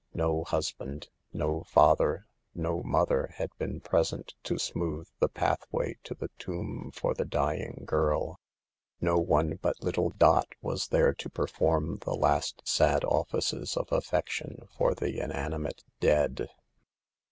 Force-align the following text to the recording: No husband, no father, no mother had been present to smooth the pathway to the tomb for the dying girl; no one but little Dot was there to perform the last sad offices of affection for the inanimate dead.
No 0.15 0.43
husband, 0.45 1.09
no 1.31 1.61
father, 1.61 2.25
no 2.55 2.81
mother 2.81 3.27
had 3.35 3.51
been 3.59 3.81
present 3.81 4.33
to 4.41 4.57
smooth 4.57 5.07
the 5.19 5.29
pathway 5.29 5.97
to 6.05 6.15
the 6.15 6.31
tomb 6.39 6.89
for 6.91 7.13
the 7.13 7.23
dying 7.23 7.83
girl; 7.85 8.39
no 8.99 9.19
one 9.19 9.59
but 9.61 9.83
little 9.83 10.09
Dot 10.09 10.47
was 10.59 10.87
there 10.87 11.13
to 11.13 11.29
perform 11.29 11.99
the 11.99 12.15
last 12.15 12.63
sad 12.67 13.03
offices 13.05 13.77
of 13.77 13.91
affection 13.91 14.67
for 14.75 14.95
the 14.95 15.19
inanimate 15.19 15.83
dead. 15.99 16.49